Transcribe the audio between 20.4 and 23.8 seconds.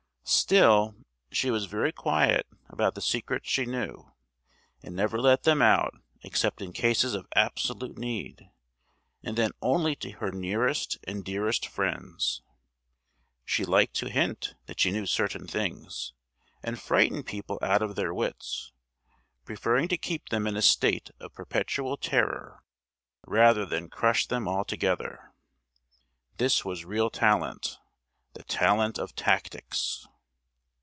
in a state of perpetual terror, rather